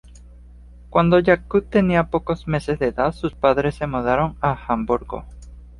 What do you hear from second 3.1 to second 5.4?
sus padres se mudaron a Hamburgo.